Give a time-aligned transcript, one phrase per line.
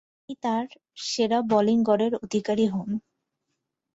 [0.17, 0.65] তিনি তার
[1.07, 2.89] সেরা বোলিং গড়ের অধিকারী হন।